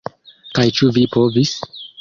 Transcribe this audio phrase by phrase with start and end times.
[0.59, 1.57] Kaj ĉu vi povis?